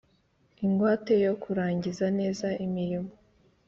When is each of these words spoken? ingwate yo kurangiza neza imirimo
ingwate 0.65 1.13
yo 1.25 1.33
kurangiza 1.43 2.05
neza 2.19 2.47
imirimo 2.65 3.11